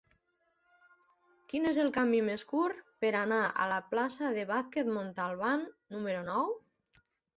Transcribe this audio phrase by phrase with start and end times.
[1.51, 6.25] Quin és el camí més curt per anar a la plaça de Vázquez Montalbán número
[6.33, 6.57] nou?